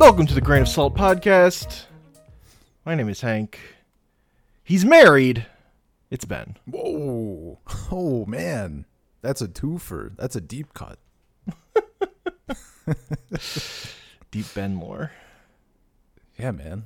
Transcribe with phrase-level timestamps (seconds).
[0.00, 1.84] Welcome to the Grain of Salt podcast.
[2.86, 3.60] My name is Hank.
[4.64, 5.44] He's married.
[6.10, 6.56] It's Ben.
[6.64, 7.58] Whoa.
[7.92, 8.86] Oh, man.
[9.20, 10.16] That's a twofer.
[10.16, 10.98] That's a deep cut.
[14.30, 15.12] Deep Ben lore.
[16.38, 16.84] Yeah, man.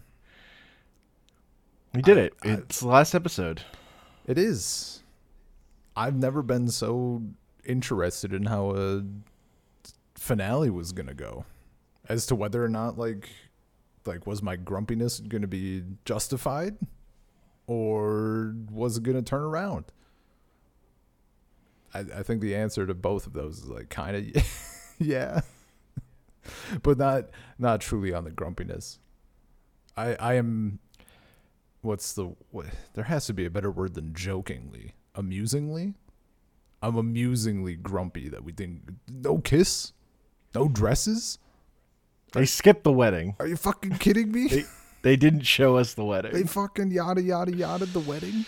[1.95, 2.35] We did it.
[2.43, 3.63] I- It's the last episode.
[4.27, 5.03] It is.
[5.97, 7.23] I've never been so
[7.65, 9.03] interested in how a
[10.17, 11.45] finale was going to go
[12.09, 13.31] as to whether or not like
[14.07, 16.77] like was my grumpiness going to be justified
[17.67, 19.87] or was it going to turn around?
[21.95, 24.45] I, I think the answer to both of those is like kind of
[24.99, 25.41] yeah.
[26.83, 28.99] but not not truly on the grumpiness.
[29.97, 30.81] I I am
[31.85, 35.95] what's the what, there has to be a better word than jokingly amusingly
[36.83, 39.93] i'm amusingly grumpy that we didn't no kiss
[40.55, 41.39] no dresses
[42.35, 43.37] They skipped the wedding.
[43.39, 44.65] are you fucking kidding me They,
[45.03, 46.33] they didn't show us the wedding.
[46.33, 48.45] they fucking yada yada yada the wedding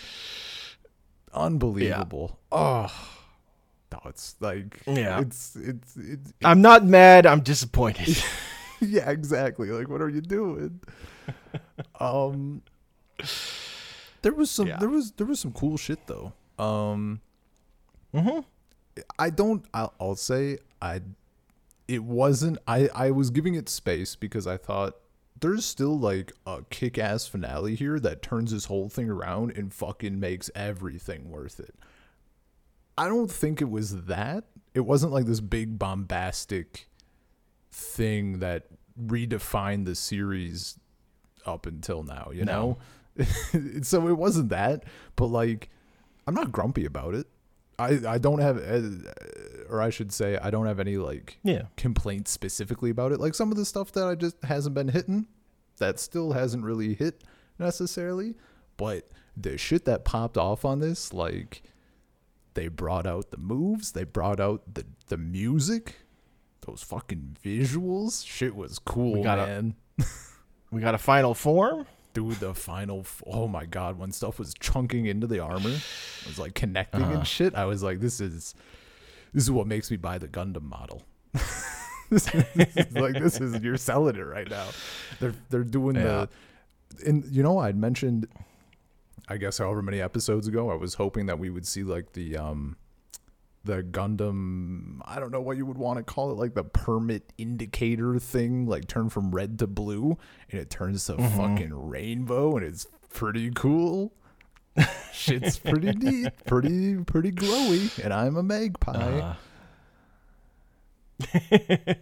[1.33, 2.91] unbelievable oh
[3.91, 5.19] no it's like Yeah.
[5.21, 7.25] it's it's it's I'm not mad.
[7.25, 8.17] I'm disappointed.
[8.81, 10.79] yeah exactly like what are you doing
[11.99, 12.61] um
[14.21, 14.77] there was some Yeah.
[14.77, 17.21] there was there was some cool shit though um
[18.13, 18.39] hmm
[19.19, 19.63] I don't.
[19.75, 21.01] I'll, I'll say I.
[21.87, 22.57] It wasn't.
[22.67, 22.89] I.
[22.93, 24.95] I was giving it space because I thought
[25.39, 30.19] there's still like a kick-ass finale here that turns this whole thing around and fucking
[30.19, 31.75] makes everything worth it.
[32.97, 34.45] I don't think it was that.
[34.73, 36.87] It wasn't like this big bombastic
[37.71, 38.65] thing that
[38.99, 40.79] redefined the series
[41.45, 42.31] up until now.
[42.33, 42.77] You No.
[43.17, 43.25] know.
[43.83, 44.83] so it wasn't that,
[45.15, 45.69] but like,
[46.25, 47.27] I'm not grumpy about it.
[47.79, 48.81] I, I don't have, uh,
[49.69, 51.63] or I should say, I don't have any like Yeah.
[51.75, 53.19] complaints specifically about it.
[53.19, 55.27] Like some of the stuff that I just hasn't been hitting,
[55.77, 57.23] that still hasn't really hit
[57.59, 58.35] necessarily.
[58.77, 61.63] But the shit that popped off on this, like
[62.53, 65.95] they brought out the moves, they brought out the the music,
[66.65, 68.25] those fucking visuals.
[68.25, 69.75] Shit was cool, We got a- man.
[70.69, 71.85] We got a final form.
[72.13, 72.99] Dude, the final.
[72.99, 77.03] F- oh my god, when stuff was chunking into the armor, it was like connecting
[77.03, 77.13] Uh-huh.
[77.19, 77.55] and shit.
[77.55, 78.53] I was like, this is
[79.37, 81.03] this is what makes me buy the Gundam model.
[82.09, 84.65] this is like this is you're selling it right now.
[85.19, 86.25] They're they're doing Yeah.
[86.97, 88.27] the and you know I'd mentioned
[89.27, 92.35] I guess however many episodes ago I was hoping that we would see like the
[92.37, 92.77] um
[93.63, 97.33] the Gundam I don't know what you would want to call it like the Permet
[97.37, 100.17] indicator thing like turn from red to blue
[100.49, 101.37] and it turns to Mm-hmm.
[101.37, 104.13] fucking rainbow and it's pretty cool.
[105.13, 109.19] Shit's pretty neat, pretty pretty glowy and I'm a magpie.
[109.19, 109.35] Uh,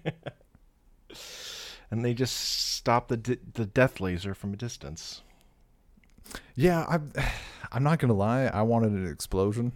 [1.92, 5.22] and they just stop the di- the death laser from a distance.
[6.56, 7.12] Yeah, I'm.
[7.72, 8.46] I'm not gonna lie.
[8.46, 9.74] I wanted an explosion.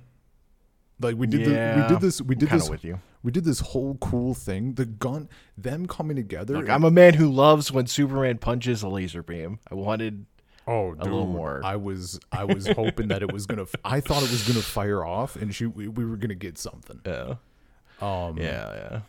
[1.01, 1.41] Like we did.
[1.41, 2.21] Yeah, the, we did this.
[2.21, 2.69] We did this.
[2.69, 2.99] with you.
[3.23, 4.75] We did this whole cool thing.
[4.75, 5.27] The gun,
[5.57, 6.53] them coming together.
[6.53, 9.59] Look, I'm a man who loves when Superman punches a laser beam.
[9.69, 10.25] I wanted
[10.69, 11.61] oh, a little more.
[11.63, 12.19] I was.
[12.31, 13.65] I was hoping that it was gonna.
[13.83, 15.65] I thought it was gonna fire off, and she.
[15.65, 17.01] We, we were gonna get something.
[17.05, 17.35] Yeah.
[18.01, 18.37] Um.
[18.37, 18.99] yeah, yeah.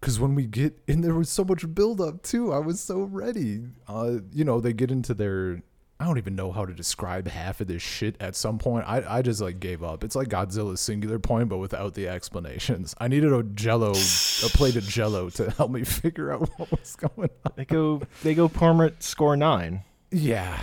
[0.00, 2.52] Because when we get, and there was so much build up too.
[2.52, 3.62] I was so ready.
[3.86, 5.62] Uh, you know, they get into their.
[6.00, 8.84] I don't even know how to describe half of this shit at some point.
[8.88, 10.02] I, I just like gave up.
[10.02, 12.92] It's like Godzilla's singular point, but without the explanations.
[12.98, 16.96] I needed a jello, a plate of jello to help me figure out what was
[16.96, 17.52] going on.
[17.54, 19.84] They go they go Permet score nine.
[20.12, 20.58] Yeah.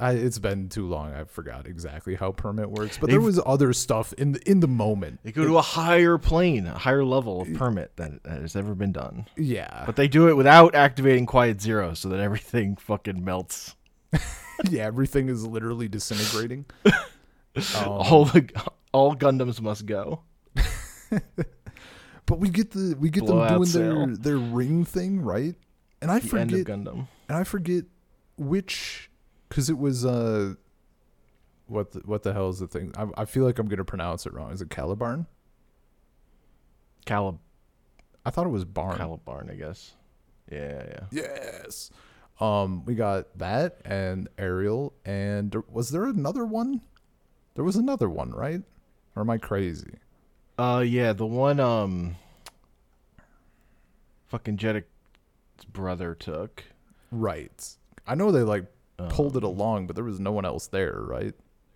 [0.00, 1.12] I, it's been too long.
[1.12, 4.60] I forgot exactly how Permet works, but there They've- was other stuff in the in
[4.60, 5.18] the moment.
[5.24, 8.76] They go to a higher plane, a higher level of Permet that, that has ever
[8.76, 9.26] been done.
[9.36, 13.74] Yeah, But they do it without activating Quiet Zero, so that everything fucking melts.
[14.70, 16.64] yeah, everything is literally disintegrating.
[16.86, 16.92] Um,
[17.84, 18.48] all the
[18.92, 20.22] all Gundams must go.
[22.26, 25.54] But we get the we get Blowout them doing their their ring thing, right?
[26.02, 27.08] And I The forget end of Gundam.
[27.28, 27.84] and I forget
[28.38, 29.10] which
[29.50, 30.54] cuz it was uh
[31.66, 32.92] what the, what the hell is the thing?
[32.96, 34.52] I, I feel like I'm to pronounce it wrong.
[34.52, 35.26] Is it Calibarn?
[37.06, 37.38] Calib
[38.24, 38.96] I thought it was Barn.
[38.98, 39.92] Calibarn, I guess.
[40.50, 41.00] Yeah, yeah.
[41.10, 41.90] yes.
[42.40, 46.80] Um we got that and Aerial and there- was there another one?
[47.54, 48.62] There was another one, right?
[49.16, 49.94] Or am I crazy?
[50.58, 52.16] Uh yeah, the one um
[54.28, 56.64] fucking Jeturk's brother took.
[57.10, 57.76] Right.
[58.08, 58.64] I know they like
[59.08, 61.34] pulled Um, it along, but there was no one else there, right?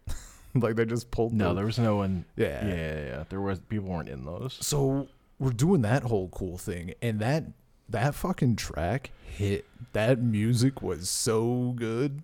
[0.54, 1.32] like they just pulled.
[1.32, 2.24] No, the- there was no one.
[2.36, 2.66] Yeah.
[2.66, 3.24] Yeah, yeah, yeah.
[3.28, 4.58] There was people weren't in those.
[4.60, 5.08] So
[5.38, 7.44] we're doing that whole cool thing, and that
[7.88, 9.66] that fucking track hit.
[9.92, 12.22] That music was so good.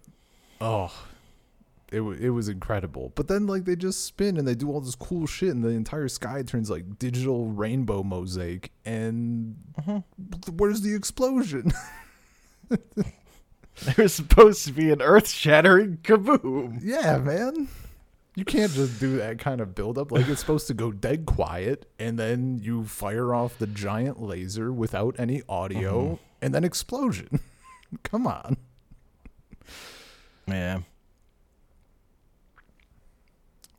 [0.60, 0.92] Oh,
[1.92, 3.12] it wa it was incredible.
[3.14, 5.68] But then like they just spin and they do all this cool shit, and the
[5.70, 8.72] entire sky turns like digital rainbow mosaic.
[8.84, 9.56] And
[10.56, 11.72] where's the explosion?
[13.96, 16.80] There's supposed to be an earth shattering kaboom.
[16.82, 17.68] yeah, man.
[18.34, 20.12] You can't just do that kind of buildup.
[20.12, 24.72] Like it's supposed to go dead quiet, and then you fire off the giant laser
[24.72, 26.14] without any audio, mm-hmm.
[26.40, 27.40] and then explosion.
[28.04, 28.56] Come on.
[30.46, 30.80] Yeah,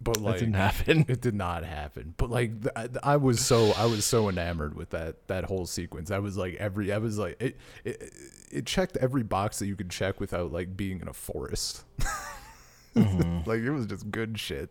[0.01, 1.05] But that like didn't happen.
[1.09, 2.13] it did not happen.
[2.17, 2.73] But like th-
[3.03, 6.09] I- I was so I was so enamored with that that whole sequence.
[6.09, 8.13] I was like every I was like it it,
[8.51, 11.83] it checked every box that you could check without like being in a forest.
[12.95, 14.69] like it was just good shit.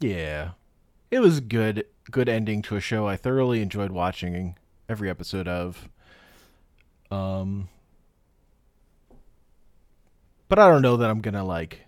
[0.00, 0.50] Yeah.
[1.10, 4.56] It was good good ending to a show I thoroughly enjoyed watching
[4.88, 5.88] every episode of.
[7.10, 7.68] Um
[10.54, 11.80] But I don't know that I'm going to like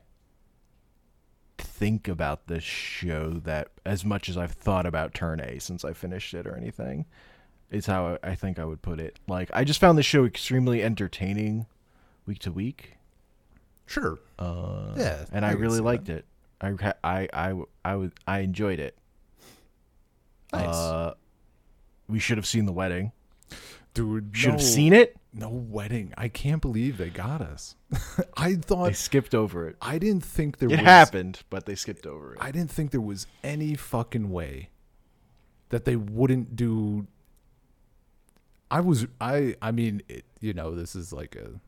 [1.57, 5.93] think about this show that as much as I've thought about Turn A since I
[5.93, 7.05] finished it or anything.
[7.71, 9.21] Is how I think I would put it.
[9.29, 11.67] Like I just found the show extremely entertaining
[12.27, 12.97] week to week.
[13.87, 14.19] Sure.
[14.37, 16.25] Uh, Yeah, and I I, really liked that.
[16.25, 16.27] it.
[16.61, 18.99] I I I I I enjoyed it.
[20.53, 20.75] Nice.
[20.75, 21.15] Uh,
[22.09, 23.13] we should have seen the wedding.
[23.97, 25.17] Dude, Should have seen it.
[25.33, 26.13] No wedding.
[26.19, 27.77] I can't believe they got us.
[28.37, 29.77] I thought They skipped over it.
[29.81, 32.39] I didn't think there It was happened, but they skipped over it.
[32.43, 34.69] I didn't think there was any fucking way
[35.71, 37.07] that they wouldn't do
[38.71, 41.59] I was I I mean, it, you know, this is like a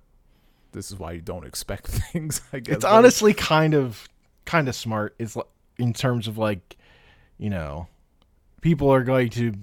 [0.73, 2.77] this is why you don't expect things, I guess.
[2.77, 4.07] it's but- honestly kind of
[4.45, 5.15] kind of smart.
[5.19, 5.47] It's like,
[5.79, 6.77] in terms of like,
[7.39, 7.87] you know,
[8.61, 9.55] people are going to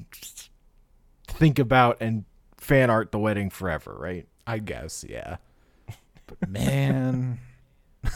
[1.27, 2.25] think about and
[2.65, 4.27] fan art the wedding forever, right?
[4.47, 5.37] I guess, yeah.
[6.27, 7.39] But man,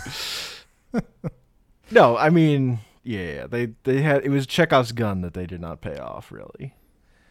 [1.91, 5.81] No, I mean, yeah, they they had it was Chekhov's gun that they did not
[5.81, 6.73] pay off really.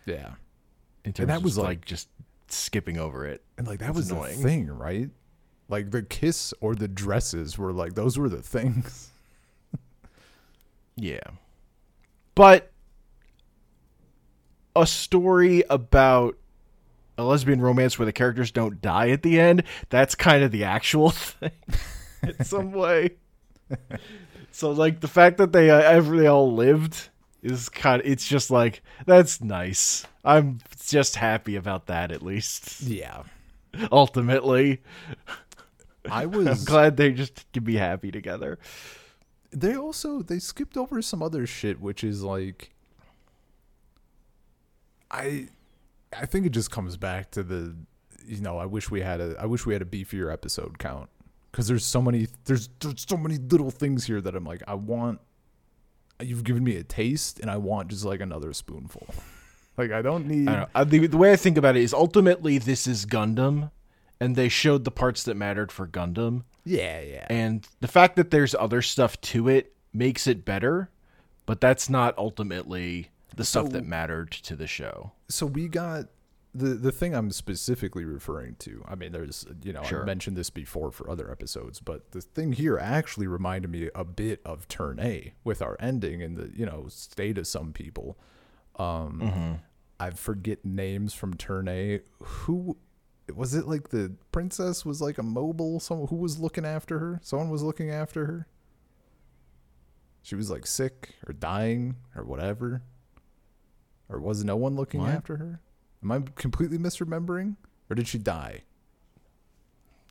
[0.07, 0.33] yeah.
[1.05, 2.09] In terms that of was like, like- just
[2.49, 3.43] skipping over it.
[3.57, 4.37] And like that was annoying.
[4.37, 5.11] the thing, right?
[5.69, 9.13] Like the kiss or the dresses were like those were the things.
[11.01, 11.21] Yeah.
[12.35, 12.73] But
[14.75, 16.37] a story about
[17.19, 20.65] a lesbian romance where the characters don't die at the end, that's kind of the
[20.65, 21.51] actual thing
[22.23, 23.11] in some way.
[24.53, 27.09] so like the fact that they uh, ever they all lived
[27.43, 30.07] is kind of it's just like that's nice.
[30.25, 32.83] I'm just happy about that at least.
[32.83, 33.25] Yeah.
[33.93, 34.81] Ultimately,
[36.11, 38.59] I I'm was glad they just can be happy together.
[39.51, 42.71] they also they skipped over some other shit which is like
[45.11, 45.49] i
[46.21, 47.75] i think it just comes back to the
[48.27, 51.09] you know i wish we had a i wish we had a beefier episode count.
[51.51, 54.75] Because there's so many there's there's so many little things here that i'm like i
[54.75, 55.21] want
[56.21, 59.07] you've given me a taste and i want just like another spoonful.
[59.77, 60.71] Like i don't need I don't.
[60.75, 63.71] Uh, the, the way I think about it is ultimately this is Gundam,
[64.21, 67.27] and they showed the parts that mattered for Gundam, yeah yeah.
[67.31, 70.91] And the fact that there's other stuff to it makes it better,
[71.47, 75.13] but that's not ultimately the stuff So- that mattered to the show.
[75.29, 76.07] so we got
[76.55, 78.83] the the thing I'm specifically referring to.
[78.89, 80.03] I mean, there's you know Sure.
[80.03, 84.05] I mentioned this before for other episodes, but the thing here actually reminded me a
[84.05, 88.19] bit of Turn A with our ending and the you know state of some people.
[88.77, 89.61] Um,
[90.01, 92.01] I forget names from Turn A.
[92.21, 92.79] Who
[93.35, 93.67] was it?
[93.67, 95.81] Like the princess was like a mobile.
[95.81, 97.21] Someone who was looking after her.
[97.23, 98.47] Someone was looking after her.
[100.23, 102.83] She was like sick or dying or whatever.
[104.09, 105.11] Or was no one looking What?
[105.11, 105.61] after her?
[106.03, 107.57] Am I completely misremembering?
[107.91, 108.63] Or did she die?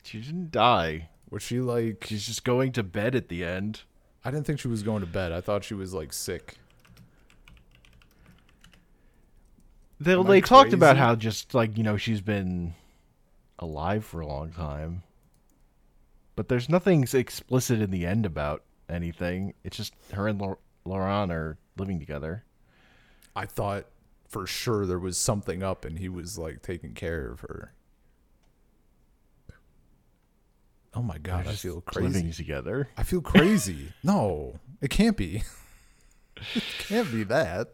[0.03, 1.09] She didn't die.
[1.29, 3.81] Was she like She's just going to bed at the end.
[4.23, 5.31] I didn't think she was going to bed.
[5.31, 6.55] I thought she was like sick.
[9.99, 12.75] They Am I they talked about how just like you know she's been
[13.59, 15.03] alive for a long time,
[16.35, 19.53] but there's nothing explicit in the end about anything.
[19.63, 22.43] It's just her and Lau- Loran are living together.
[23.38, 23.86] I thought
[24.27, 27.74] for sure there was something up and he was like taking care of her.
[30.94, 32.08] Oh my god, They're I feel crazy.
[32.08, 32.89] living together.
[32.98, 33.94] I feel crazy.
[34.03, 35.44] no, it can't be.
[36.56, 37.67] it can't be that.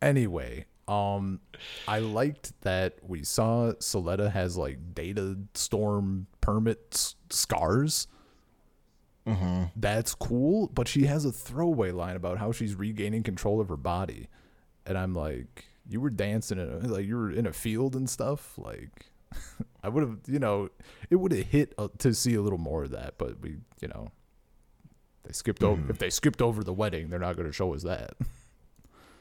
[0.00, 1.40] Anyway, um,
[1.88, 8.06] I liked that we saw Suletta has like data storm Permet s- scars.
[9.76, 13.76] That's cool, but she has a throwaway line about how she's regaining control of her
[13.76, 14.28] body,
[14.86, 18.08] and I'm like, you were dancing in a, like you were in a field and
[18.08, 18.54] stuff.
[18.56, 19.06] Like,
[19.82, 20.68] I would have, you know,
[21.10, 23.88] it would have hit uh, to see a little more of that, but we, you
[23.88, 24.10] know,
[25.24, 25.90] they skipped over.
[25.90, 28.14] If they skipped over the wedding, they're not going to show us that.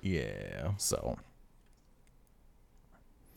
[0.01, 0.73] Yeah.
[0.77, 1.17] So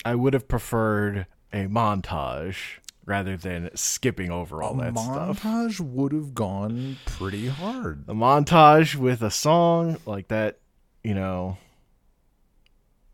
[0.05, 5.43] I would have preferred a montage rather than skipping over all that stuff.
[5.43, 8.05] montage would have gone pretty hard.
[8.07, 10.59] A montage with a song like that,
[11.03, 11.57] you know,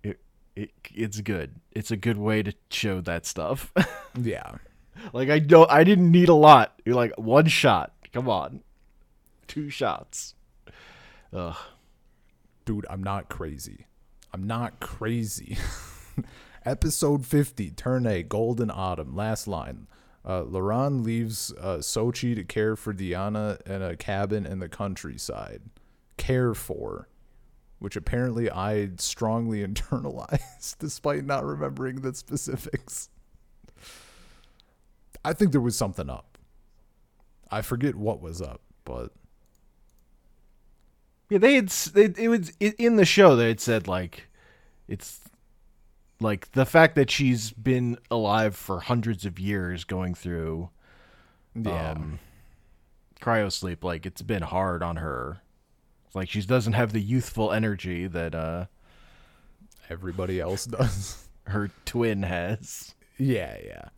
[0.03, 0.19] it
[0.57, 1.55] it it's good.
[1.71, 3.73] It's a good way to show that stuff.
[4.21, 4.53] Yeah.
[5.13, 6.81] like I don't I didn't need a lot.
[6.85, 7.93] You're like one shot.
[8.13, 8.61] Come on.
[9.49, 10.35] Two shots.
[11.33, 11.57] Ugh.
[12.65, 13.87] Dude, I'm not crazy.
[14.33, 15.57] I'm not crazy.
[16.65, 19.15] Episode 50, Turn A, Golden Autumn.
[19.15, 19.87] Last line.
[20.25, 25.61] Uh, Loran leaves uh, Sochie to care for Diana in a cabin in the countryside.
[26.17, 27.09] Care for.
[27.79, 33.11] Which apparently I strongly internalized despite not remembering the specifics.
[35.23, 36.39] I think there was something up.
[37.51, 39.13] I forget what was up, but
[41.29, 44.29] Yeah, they had it, was in the show they had said like
[44.89, 45.21] it's
[46.21, 50.71] like the fact that she's been alive for hundreds of years going through
[51.55, 51.93] yeah.
[51.93, 52.19] um
[53.21, 55.41] cryo sleep like it's been hard on her.
[56.07, 58.67] It's like she doesn't have the youthful energy that uh
[59.91, 61.29] everybody else does.
[61.47, 62.95] her twin has.
[63.19, 63.89] yeah, yeah.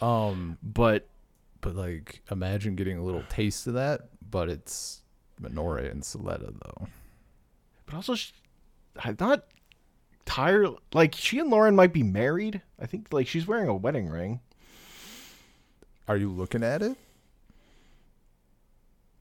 [0.00, 1.08] Um, But
[1.60, 5.02] but like imagine getting a little taste of that, but it's
[5.40, 6.86] Miorine and Suletta though.
[7.86, 8.32] but also she,
[8.98, 9.44] I'm not
[10.26, 12.60] tired like she and Loran might be married.
[12.78, 14.40] I think like she's wearing a wedding ring.
[16.08, 16.96] Are you looking at it?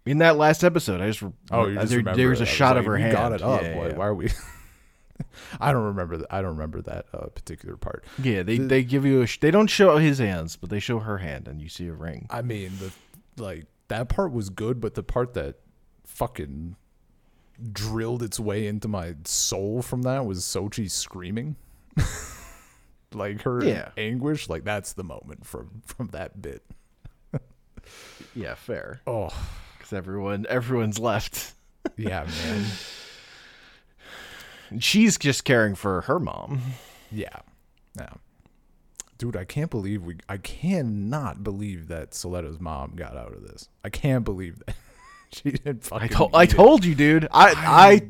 [0.06, 2.80] In that last episode, I just Oh, you just there, remember there's a shot like,
[2.80, 3.16] of her you hand.
[3.16, 3.62] Got it up.
[3.62, 3.96] Yeah, why, yeah.
[3.96, 4.30] why are we?
[5.60, 6.16] I don't remember.
[6.18, 8.04] Th- I don't remember that uh, particular part.
[8.22, 11.00] Yeah, they they give you a sh- they don't show his hands, but they show
[11.00, 12.28] her hand, and you see a ring.
[12.30, 15.56] I mean, the like that part was good, but the part that
[16.06, 16.76] fucking
[17.72, 21.56] drilled its way into my soul from that was Sochie screaming.
[23.14, 23.90] like her Yeah.
[23.98, 26.64] anguish, like that's the moment from from that bit.
[28.34, 29.02] Yeah, fair.
[29.08, 29.30] Oh,
[29.78, 31.54] Because everyone everyone's left.
[31.98, 32.66] yeah, man.
[34.70, 36.62] And she's just caring for her mom.
[37.12, 37.38] Yeah.
[37.98, 38.10] Yeah.
[39.18, 43.70] Dude, I can't believe we I cannot believe that Suletta's mom got out of this.
[43.84, 44.76] I can't believe that.
[45.44, 47.28] she didn't fucking I told I told you, dude.
[47.32, 48.02] I I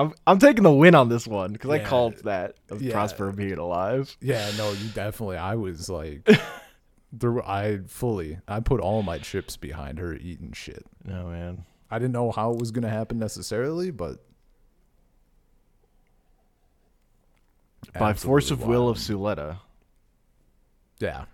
[0.00, 1.84] I'm I'm taking the win on this one because I Yeah.
[1.88, 2.92] called that of Yeah.
[2.92, 4.14] Prosper being alive.
[4.20, 6.28] Yeah, no, you definitely I was like
[7.12, 10.84] there were- I fully I put all my chips behind her eating shit.
[11.04, 11.64] No man.
[11.90, 14.22] I didn't know how it was gonna happen necessarily, but
[17.98, 18.96] By force of absolutely will wild.
[18.96, 19.58] of Suletta.
[20.98, 21.24] Yeah.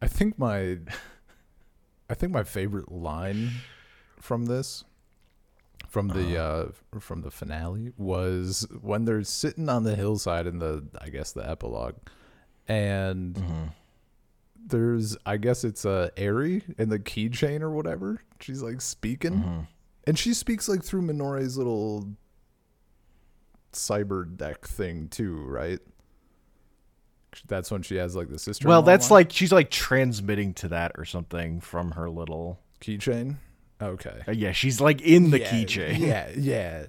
[0.00, 0.78] I think my
[2.10, 3.50] I think my favorite line
[4.18, 4.84] from this
[5.88, 6.66] from the uh
[7.00, 11.48] from the finale was when they're sitting on the hillside in the I guess the
[11.48, 11.94] epilogue
[12.68, 13.36] and
[14.66, 18.22] there's I guess it's a uh, Airy in the keychain or whatever.
[18.40, 19.68] She's like speaking
[20.04, 22.08] and she speaks like through Miorine's little
[23.72, 25.78] cyber deck thing too, right?
[27.46, 28.66] That's when she has like the sister.
[28.68, 32.58] Well, that's like she's like transmitting to that or something from her little.
[32.80, 33.36] keychain.
[33.80, 34.22] Okay.
[34.28, 35.98] Uh, yeah, she's like in the yeah, keychain.
[35.98, 36.86] Yeah, yeah.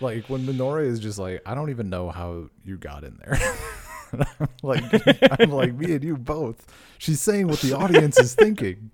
[0.00, 3.38] Like when Miorine is just like, I don't even know how you got in there.
[4.62, 4.82] like
[5.40, 6.66] I'm like me and you both.
[6.98, 8.92] She's saying what the audience is thinking.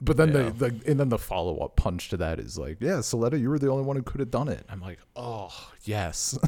[0.00, 0.50] But then Yeah.
[0.50, 3.50] the, the and then the follow up punch to that is like, yeah, Suletta, you
[3.50, 4.64] were the only one who could have done it.
[4.68, 5.50] I'm like, oh
[5.84, 6.38] yes,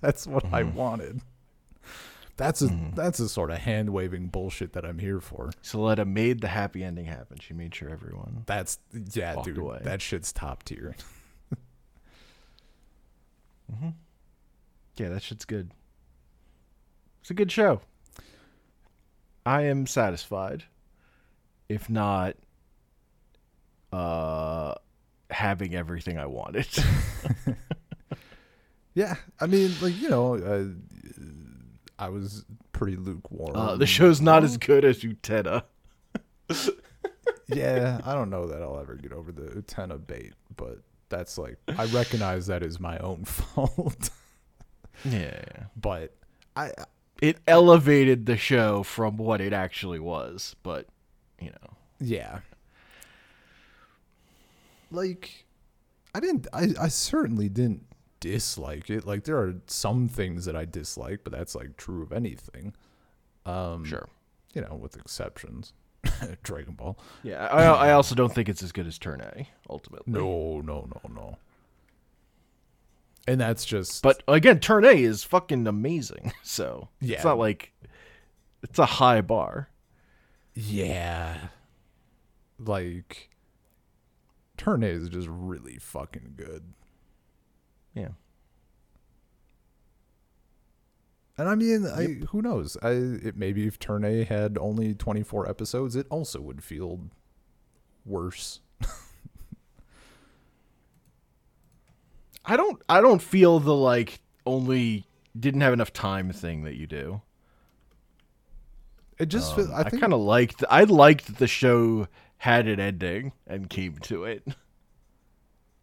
[0.00, 0.76] that's what I Mm-hmm.
[0.76, 1.20] wanted.
[2.36, 5.50] That's a that's a sort of hand waving bullshit that I'm here for.
[5.62, 7.38] Suletta made the happy ending happen.
[7.38, 8.44] She made sure everyone.
[8.46, 8.78] That's
[9.12, 9.58] yeah, dude.
[9.58, 9.80] away.
[9.82, 10.96] That shit's top tier.
[14.96, 15.70] Yeah, that shit's good.
[17.20, 17.80] It's a good show.
[19.46, 20.64] I am satisfied.
[21.68, 22.36] If not
[23.92, 24.74] uh
[25.30, 26.66] having everything I wanted.
[28.94, 30.64] Yeah, I mean, like you know, uh,
[31.98, 33.54] I was pretty lukewarm.
[33.56, 35.62] Uh, the show's not as good as Utena.
[37.48, 40.78] yeah, I don't know that I'll ever get over the Utena bait, but
[41.08, 44.10] that's like I recognize that is my own fault.
[45.04, 45.42] Yeah.
[45.76, 46.14] but
[46.56, 46.72] I
[47.22, 50.86] It elevated the show from what it actually was, but
[51.40, 51.76] you know.
[52.00, 52.40] Yeah.
[54.90, 55.44] Like
[56.14, 57.86] I didn't I, I certainly didn't
[58.20, 59.06] dislike it.
[59.06, 62.74] Like there are some things that I dislike, but that's like true of anything.
[63.46, 64.08] Um Sure.
[64.54, 65.72] you know, with exceptions.
[66.42, 66.98] Dragon Ball.
[67.22, 70.12] Yeah, I, I also don't think it's as good as Turn A ultimately.
[70.12, 71.38] No, no, no, no.
[73.28, 76.32] And that's just But again, Turn A is fucking amazing.
[76.42, 77.16] So Yeah.
[77.16, 77.72] it's not like
[78.62, 79.68] it's a high bar.
[80.54, 81.48] yeah.
[82.58, 83.30] Like
[84.56, 86.72] Turn A is just really fucking good.
[88.00, 88.08] Yeah.
[91.38, 92.76] And I mean, I who knows?
[92.82, 97.00] I it maybe if Turn A had only 24 episodes, it also would feel
[98.04, 98.60] worse.
[102.44, 105.06] I don't I don't feel the like only
[105.38, 107.22] didn't have enough time thing that you do.
[109.18, 112.66] It just feel, um, I I, kind of liked I liked that the show had
[112.66, 114.46] an ending and came to it.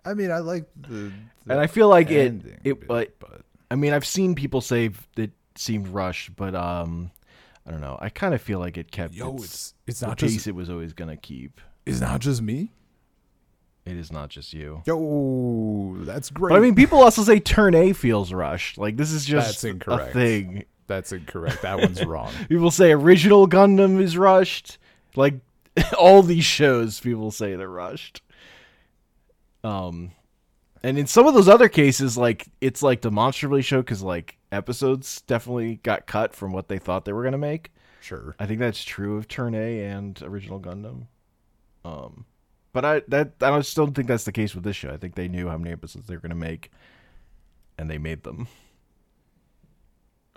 [0.07, 1.11] I mean, I like the, the
[1.49, 2.33] And I feel like it
[2.63, 7.11] it bit, but but I mean I've seen people say it seemed rushed, but um
[7.65, 7.97] I don't know.
[7.99, 10.47] I kind of feel like it kept yo, its, it's it's the not pace just
[10.47, 11.59] it was always going to keep.
[11.85, 12.71] it's not just me.
[13.85, 14.83] It is not just you.
[14.85, 16.51] Yo, that's great.
[16.51, 18.77] But I mean, people also say Turn A feels rushed.
[18.77, 20.09] Like this is just That's incorrect.
[20.09, 20.65] a thing.
[20.87, 21.61] that's incorrect.
[21.61, 22.31] That one's wrong.
[22.49, 24.77] People say original Gundam is rushed.
[25.15, 25.35] Like
[25.97, 28.21] all these shows, people say they're rushed.
[29.67, 30.11] Um,
[30.83, 35.21] and in some of those other cases, like it's like demonstrably show because like episodes
[35.21, 37.71] definitely got cut from what they thought they were gonna make.
[37.99, 38.35] Sure.
[38.39, 41.07] I think that's true of Turn A and original Gundam.
[41.83, 42.25] Um,
[42.71, 44.89] but I that I don't- still don't think that's the case with this show.
[44.89, 46.71] I think they knew how many episodes they were gonna make,
[47.77, 48.47] and they made them.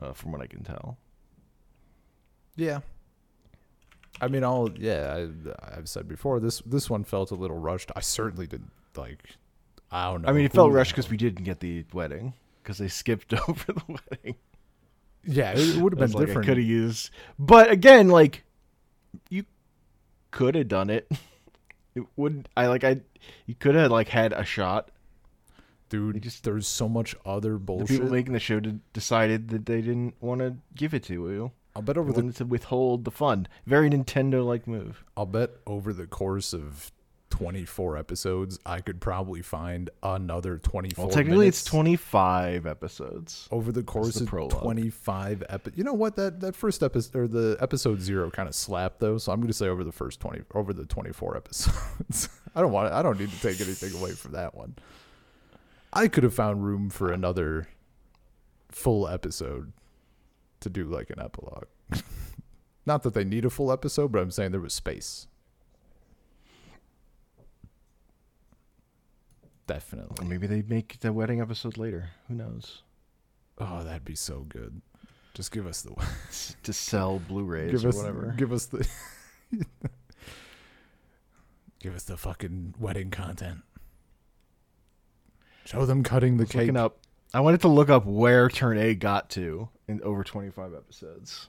[0.01, 0.97] Uh, from what I can tell.
[2.57, 2.81] Yeah.
[4.21, 5.27] I mean, I'll yeah.
[5.63, 7.93] I, I've said before this this one felt a little rushed.
[7.95, 9.23] I certainly didn't like.
[9.91, 10.29] I don't know.
[10.29, 13.73] I mean, it felt rushed because we didn't get the wedding because they skipped over
[13.73, 14.37] the wedding.
[15.25, 16.47] yeah, it, would have been like different.
[16.47, 18.45] could have used, but again, like
[19.29, 19.45] you
[20.31, 21.11] could have done it.
[21.97, 23.01] It would I like I
[23.47, 24.93] you could have like had a shot.
[25.89, 26.23] dude.
[26.23, 27.89] just- there's so much other bullshit.
[27.89, 31.15] The people making the show did, decided that they didn't want to give it to
[31.15, 31.51] you.
[31.75, 33.49] I'll bet They over the wanted to withhold the fun.
[33.67, 35.03] Very Nintendo like move.
[35.17, 36.93] I'll bet over the course of
[37.41, 41.07] 24 episodes, I could probably find another 24.
[41.07, 43.49] Well, technically, it's 25 episodes.
[43.51, 44.61] over the course the of prologue.
[44.63, 48.55] 25 epi- you know what that that first episode or the episode 0 kind of
[48.55, 52.29] slapped though so i'm going to say over the first 20 over the 24 episodes
[52.55, 54.75] i don't want i don't need to take anything away from that one
[55.95, 57.69] i could have found room for another
[58.69, 59.73] full episode
[60.61, 61.65] to do like an epilogue
[62.85, 65.27] not that they need a full episode but i'm saying there was space
[69.75, 72.11] definitely maybe they make the wedding episode later.
[72.29, 72.83] Who knows?
[73.59, 74.81] oh that'd be so good
[75.35, 75.95] just give us the
[76.63, 78.35] to sell Blu-rays give or us whatever.
[78.37, 78.89] give us the
[81.81, 83.63] give us the fucking wedding content.
[85.67, 86.75] Show them cutting the cake.
[86.75, 86.99] up.
[87.33, 91.49] I wanted to look up where Turn A got to in over 25 episodes.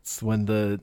[0.00, 0.80] It's when the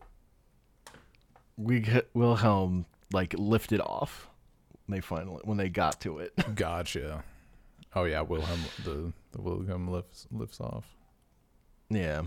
[1.57, 4.29] we Willgem like lifted off.
[4.89, 6.33] They finally when they got to it.
[6.55, 7.23] Gotcha.
[7.95, 10.85] Oh yeah, Willgem the the Willgem lifts lifts off.
[11.89, 12.23] yeah.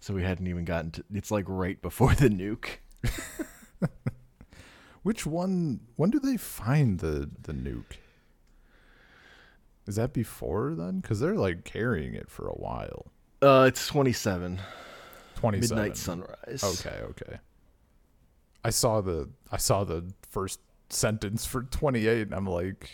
[0.00, 1.04] So we hadn't even gotten to.
[1.14, 2.78] It's like right before the nuke.
[5.04, 5.80] Which one?
[5.96, 7.98] When do they find the the nuke?
[9.86, 11.00] Is that before then?
[11.00, 13.06] Because they're like carrying it for a while.
[13.40, 14.60] Uh, it's 27.
[15.42, 16.62] Twenty Midnight Sunrise.
[16.86, 17.38] Okay, okay.
[18.64, 22.90] I saw the I saw the first sentence for 28 and I'm like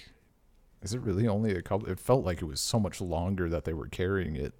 [0.83, 3.65] is it really only a couple it felt like it was so much longer that
[3.65, 4.55] they were carrying it.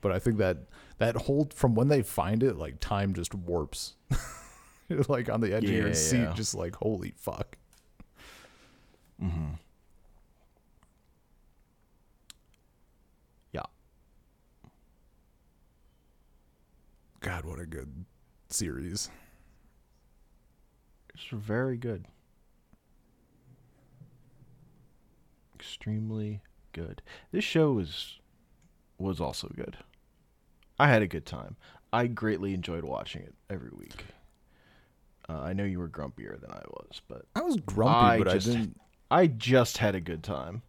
[0.00, 0.58] But I think that
[0.98, 3.94] that whole from when they find it like time just warps.
[5.08, 6.32] Like on the edge of Yeah, your seat yeah.
[6.34, 7.56] just like holy fuck.
[9.22, 9.54] Mm-hmm.
[17.22, 18.04] God, what a good
[18.48, 19.10] series.
[21.14, 22.06] It's very good.
[25.54, 26.40] Extremely
[26.72, 27.02] good.
[27.30, 28.18] This show was
[28.98, 29.76] was also good.
[30.78, 31.56] I had a good time.
[31.92, 34.04] I greatly enjoyed watching it every week.
[35.28, 38.32] Uh, I know you were grumpier than I was, but I was grumpy, I but
[38.32, 38.80] just- I didn't
[39.10, 40.62] I just had a good time.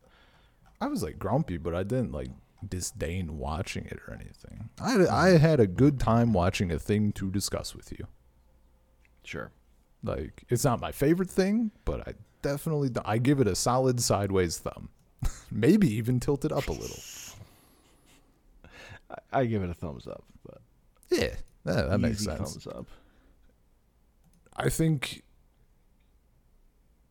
[0.82, 2.30] I was like grumpy, but I didn't like
[2.70, 4.70] disdain watching it or anything.
[4.80, 8.08] I I um, had a good time watching a thing to discuss with you.
[9.24, 9.52] Sure.
[10.04, 14.58] Like it's not my favorite thing, but I definitely I give it a solid sideways
[14.58, 14.90] thumb.
[15.52, 17.00] Maybe even tilt it up a little.
[19.10, 20.62] I, I give it a thumbs up, but
[21.10, 22.54] Yeah, that, that makes sense.
[22.54, 22.88] Thumbs up.
[24.56, 25.24] I think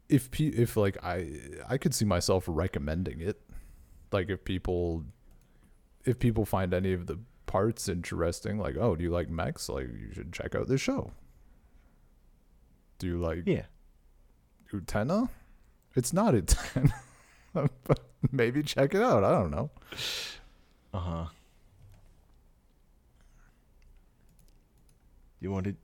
[0.09, 1.29] if pe- if like I
[1.69, 3.41] I could see myself recommending it.
[4.12, 5.05] Like if people
[6.05, 9.69] if people find any of the parts interesting, like oh, do you like mechs?
[9.69, 11.12] Like you should check out this show.
[12.99, 13.65] Do you like Yeah.
[14.73, 15.29] Utena?
[15.95, 16.93] It's not Utena.
[17.53, 18.01] but
[18.33, 19.25] maybe check it out.
[19.25, 19.71] I don't know.
[20.95, 21.25] Uh huh.
[25.41, 25.77] You wanted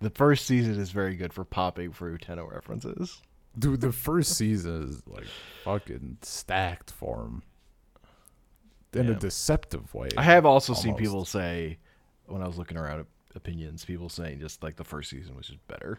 [0.00, 3.20] the first season is very good for popping for Utena references.
[3.58, 5.26] Dude, the first season is like
[5.64, 7.42] fucking stacked for him.
[8.94, 10.10] In a deceptive way.
[10.16, 11.78] I have also seen people say
[12.26, 15.46] when I was looking around at opinions, people saying just like the first season was
[15.46, 15.98] just better.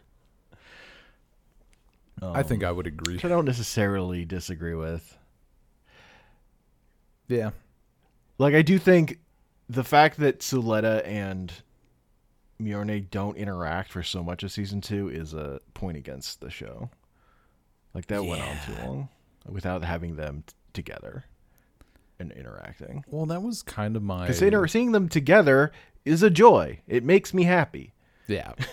[2.21, 3.15] I think um, I would agree.
[3.15, 5.17] Which I don't necessarily disagree with.
[7.27, 7.51] Yeah.
[8.37, 9.19] Like I do think
[9.67, 11.51] the fact that Suletta and
[12.61, 16.89] Miorine don't interact for so much of season two is a point against the show.
[17.93, 19.09] Like that went on too long
[19.47, 21.25] without having them t- together
[22.23, 23.03] and interacting.
[23.07, 25.71] Well, that was kind of my Because inter- seeing them together
[26.05, 26.79] is a joy.
[26.87, 27.93] It makes me happy.
[28.27, 28.53] yeah.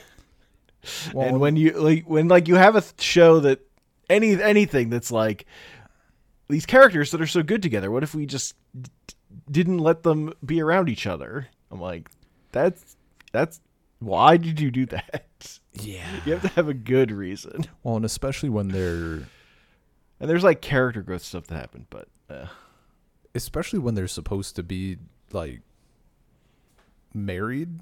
[1.16, 3.60] and when you like when like you have a show that
[4.08, 5.44] any anything that's like
[6.48, 8.90] these characters that are so good together what if we just d-
[9.50, 12.08] didn't let them be around each other i'm like
[12.52, 12.96] that's
[13.30, 13.60] that's
[13.98, 18.04] why did you do that yeah, you have to have a good reason well, and
[18.06, 19.28] especially when they're
[20.18, 22.46] and there's like character growth stuff that happened but uh,
[23.34, 24.98] especially when they're supposed to be
[25.32, 25.60] like
[27.14, 27.80] married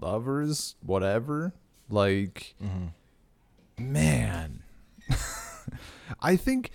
[0.00, 1.52] lovers, whatever.
[1.88, 3.92] Like mm-hmm.
[3.92, 4.62] man.
[6.20, 6.70] I think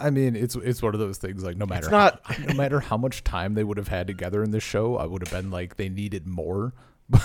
[0.00, 1.44] I mean, it's it's one of those things.
[1.44, 4.06] Like, no matter it's not- how, no matter how much time they would have had
[4.06, 6.72] together in this show, I would have been like they needed more.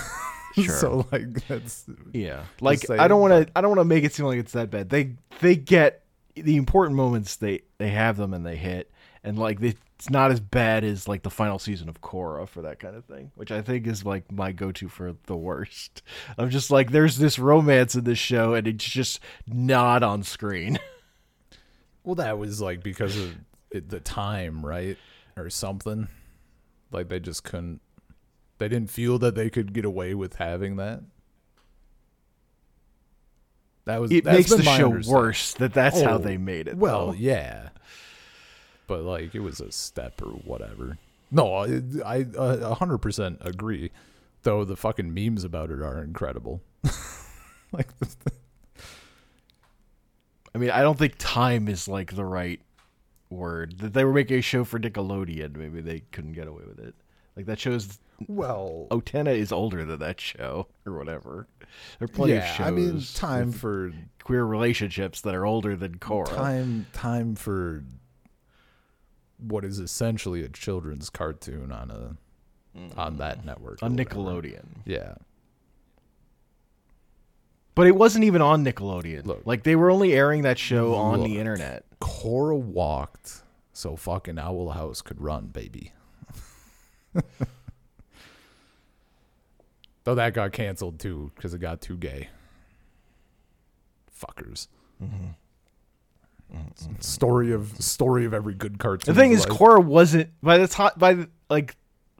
[0.55, 0.73] Sure.
[0.73, 1.83] so like that's
[2.13, 4.53] yeah like i don't want to i don't want to make it seem like it's
[4.53, 6.04] that bad they they get
[6.35, 8.91] the important moments they they have them and they hit
[9.23, 12.79] and like it's not as bad as like the final season of Korra for that
[12.79, 16.03] kind of thing which i think is like my go-to for the worst
[16.37, 20.77] i'm just like there's this romance in this show and it's just not on screen
[22.05, 23.35] Well, that was like because of
[23.71, 24.95] the time, right,
[25.35, 26.07] or something.
[26.91, 27.81] Like they just couldn't.
[28.59, 31.01] They didn't feel that they could get away with having that.
[33.85, 34.11] That was.
[34.11, 37.13] it that's makes the show worse that that's how Oh, they made it Well, though.
[37.13, 37.69] yeah,
[38.87, 40.97] but like it was a step or whatever.
[41.31, 43.91] No, I I a hundred percent agree.
[44.43, 46.61] Though the fucking memes about it are incredible.
[47.71, 47.87] like
[50.53, 52.61] i mean i don't think time is like the right
[53.29, 56.79] word that they were making a show for nickelodeon maybe they couldn't get away with
[56.79, 56.93] it
[57.35, 61.47] like that show's well, Utena is older than that show or whatever.
[61.99, 62.49] There are plenty yeah.
[62.49, 62.67] of shows.
[62.67, 63.91] I mean, time for
[64.23, 66.27] queer relationships that are older than Korra.
[66.35, 67.83] time time for
[69.37, 72.17] what is essentially a children's cartoon on a
[72.97, 73.17] on mm.
[73.19, 74.09] that network or on whatever.
[74.15, 75.15] Nickelodeon, Yeah.
[77.73, 79.25] but it wasn't even on Nickelodeon.
[79.25, 79.43] Look.
[79.45, 81.85] like they were only airing that show on the internet.
[82.01, 83.43] Korra walked
[83.75, 85.91] so fucking Owl House could run, baby.
[90.05, 92.29] Though that got canceled too because it got too gay.
[94.19, 94.67] Fuckers.
[96.99, 99.13] Story of story of every good cartoon.
[99.13, 101.75] The thing is, Korra wasn't by the time by the, like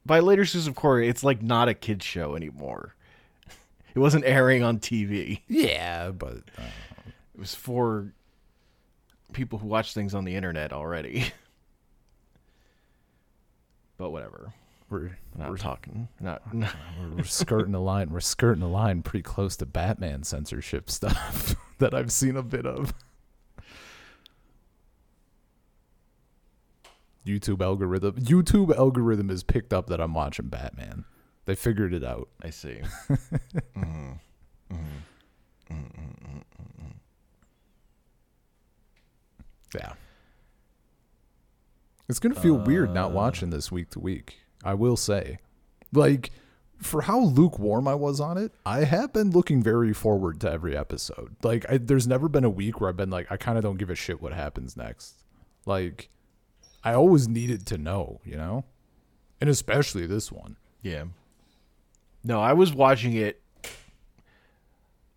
[0.06, 2.96] by later seasons of Korra, it's like not a kids show anymore.
[3.94, 5.42] It wasn't airing on TV.
[5.48, 6.64] yeah, but uh,
[7.34, 8.12] It was for
[9.32, 11.28] people who watch things on the internet already.
[13.98, 14.54] but whatever.
[14.90, 16.08] We're We're not we're, talking.
[16.20, 16.42] Not.
[16.54, 16.70] we're
[17.18, 18.10] we're skirting the line.
[18.12, 22.66] We're skirting the line pretty close to Batman censorship stuff that I've seen a bit
[22.66, 22.94] of.
[27.26, 28.16] YouTube algorithm.
[28.18, 31.06] YouTube algorithm has picked up that I'm watching Batman.
[31.46, 32.30] They figured it out.
[32.42, 32.80] I see.
[33.76, 35.74] Mm-hmm.
[35.74, 35.74] Mm-hmm.
[35.74, 36.88] Mm-hmm.
[39.76, 39.94] Yeah.
[42.08, 44.45] It's gonna feel weird not uh, watching this week to week.
[44.66, 45.38] I will say,
[45.94, 46.32] like,
[46.82, 50.76] for how lukewarm I was on it, I have been looking very forward to every
[50.76, 51.36] episode.
[51.44, 53.78] Like, I, there's never been a week where I've been like, I kind of don't
[53.78, 55.24] give a shit what happens next.
[55.66, 56.10] Like,
[56.84, 58.66] I always needed to know, you know?
[59.40, 60.58] And especially this one.
[60.82, 61.06] Yeah.
[62.24, 63.42] No, I was watching it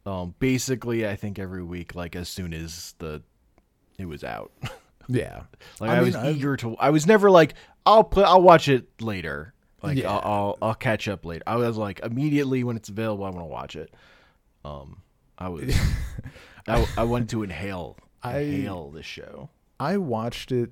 [0.07, 3.23] um basically I think every week like as soon as the
[3.99, 4.53] it was out.
[5.11, 5.45] Yeah.
[5.81, 7.55] Like I I, mean, was I've- eager to I was never like
[7.89, 9.55] I'll put I'll watch it later.
[9.83, 10.11] Like Yeah.
[10.13, 11.43] I'll, I'll I'll catch up later.
[11.47, 13.93] I was like immediately when it's available I want to watch it.
[14.65, 15.03] Um
[15.39, 15.75] I was
[16.69, 19.51] I, I wanted to inhale I- inhale this show.
[19.81, 20.71] I watched it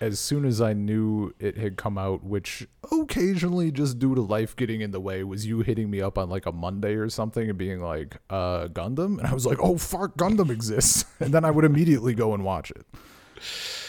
[0.00, 4.56] as soon as I knew it had come out, which occasionally, just due to life
[4.56, 7.50] getting in the way, was you hitting me up on like a Monday or something
[7.50, 9.18] and being like, uh, Gundam?
[9.18, 11.04] And I was like, oh, fuck, Gundam exists.
[11.20, 12.86] And then I would immediately go and watch it.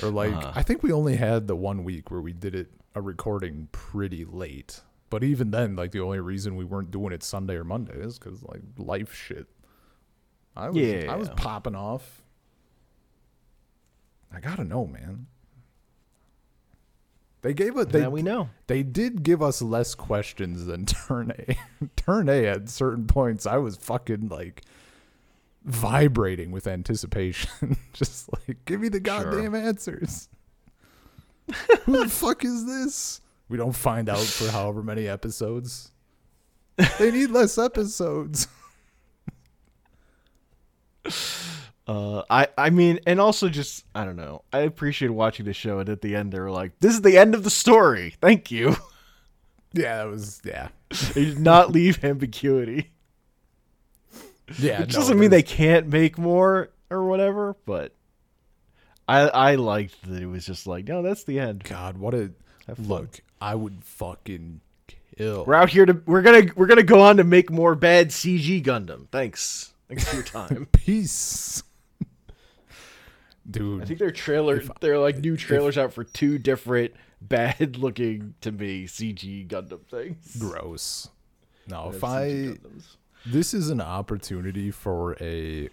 [0.01, 0.53] Or like, uh-huh.
[0.55, 4.25] I think we only had the one week where we did it, a recording pretty
[4.25, 4.81] late.
[5.09, 8.17] But even then, like, the only reason we weren't doing it Sunday or Monday is
[8.17, 9.47] because, like, life shit.
[10.55, 12.23] I was, I was popping off.
[14.33, 15.27] I gotta know, man.
[17.41, 17.89] They gave it.
[17.89, 18.49] They now we know.
[18.67, 21.57] they did give us less questions than Turn A.
[21.95, 24.63] Turn A at certain points, I was fucking like
[25.63, 27.77] vibrating with anticipation.
[27.93, 30.29] Just like, give me the goddamn answers.
[31.83, 33.21] Who the fuck is this?
[33.49, 35.91] We don't find out for however many episodes.
[36.97, 38.47] They need less episodes.
[41.87, 44.43] Uh, I I mean, and also just I don't know.
[44.53, 47.17] I appreciate watching the show, and at the end they were like, "This is the
[47.17, 48.15] end of the story.
[48.21, 48.75] Thank you."
[49.73, 50.69] Yeah, that was yeah.
[51.13, 52.91] they did not leave ambiguity.
[54.59, 57.93] Yeah, Which no, doesn't mean they can't make more or whatever, but
[59.07, 61.63] I I liked that it was just like, no, that's the end.
[61.63, 62.31] God, what a
[62.77, 63.21] look.
[63.39, 64.61] I would fucking
[65.17, 65.45] kill.
[65.45, 68.63] We're out here to we're gonna we're gonna go on to make more bad CG
[68.63, 69.07] Gundam.
[69.11, 70.67] Thanks, thanks for your time.
[70.71, 71.63] Peace.
[73.49, 78.35] Dude, I think their trailer they're like new trailers out for two different bad looking
[78.41, 80.37] to me CG Gundam things.
[80.39, 81.09] gross.
[81.67, 82.95] No, if I Gundams.
[83.25, 85.69] This is an opportunity for a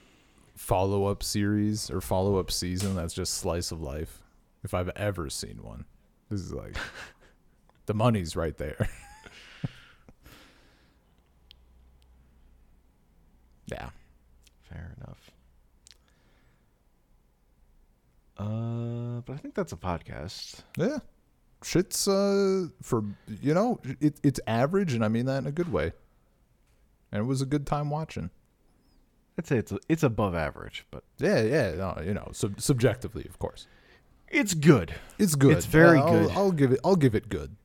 [0.56, 4.22] follow up series or follow up season that's just slice of life.
[4.64, 5.84] If I've ever seen one,
[6.30, 6.76] this is like
[7.86, 8.88] the money's right there.
[13.66, 13.90] yeah,
[14.62, 15.30] Fair enough.
[18.36, 20.60] Uh, but I think that's a podcast.
[20.76, 20.98] yeah.
[21.64, 23.02] Shit's uh for
[23.42, 25.90] you know it it's average and I mean that in a good way.
[27.12, 28.30] And it was a good time watching.
[29.38, 33.38] I'd say it's it's above average, but Yeah, yeah, no, you know, sub- subjectively, of
[33.38, 33.66] course.
[34.28, 35.56] it's good, It's good.
[35.56, 36.30] It's very I'll- good.
[36.36, 36.80] I'll give it.
[36.84, 37.56] I'll give it good.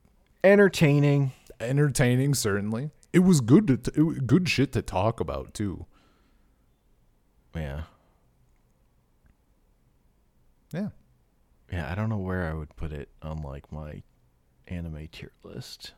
[0.44, 1.32] entertaining.
[1.60, 2.90] Entertaining, certainly.
[3.12, 3.76] It was good to.
[3.76, 5.86] T- it good shit to talk about too.
[7.54, 7.84] Yeah,
[10.72, 10.88] Yeah.
[11.70, 11.90] yeah.
[11.90, 14.02] I don't know where I would put it on like my
[14.66, 15.94] anime tier list.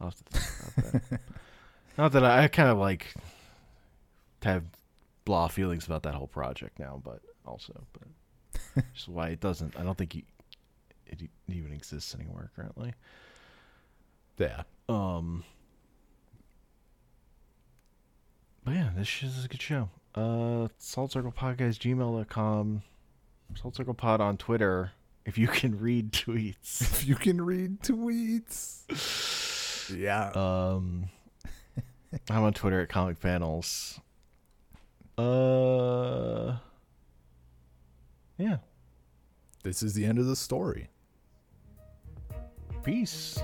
[0.00, 1.20] I'll have to think about that.
[1.98, 3.14] Not that I, I kind of like
[4.42, 4.64] have
[5.24, 9.78] blah feelings about that whole project now, but also, but just why it doesn't.
[9.78, 10.22] I don't think you,
[11.06, 12.94] it even exists anywhere currently.
[14.38, 14.62] Yeah.
[14.88, 15.44] Um.
[18.64, 19.88] But yeah, this is a good show.
[20.14, 22.82] Uh, Salt Circle Podcast, gmail.com,
[23.54, 24.90] Salt Circle Pod on Twitter.
[25.24, 26.80] If you can read tweets.
[26.80, 28.82] If you can read tweets.
[29.88, 30.30] Yeah.
[30.30, 31.10] Um,
[32.30, 34.00] I'm on Twitter at Comic Panels.
[35.18, 36.56] Uh,
[38.38, 38.58] yeah.
[39.62, 40.88] this is the end of the story.
[42.82, 43.38] Peace.